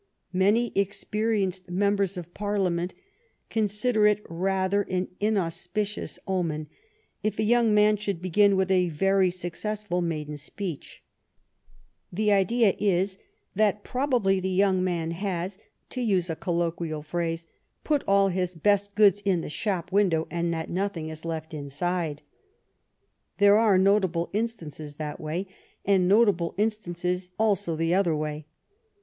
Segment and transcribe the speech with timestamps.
[0.33, 2.95] Many experienced members of Parliament
[3.51, 6.65] consider it rather ^n inauspicious omen
[7.21, 11.03] if a young man should begin with a very successful maiden speech.
[12.11, 13.19] The idea is
[13.53, 15.59] that probably the young man has,
[15.91, 17.45] to use a colloquial phrase,
[17.83, 20.47] put all his best goods in the shop 46 THE STORY OF GLADSTONE'S LIFE window,
[20.47, 22.21] and that nothing is left inside.
[23.37, 25.45] There are notable instances that way,
[25.85, 28.47] and notable instances also the other way.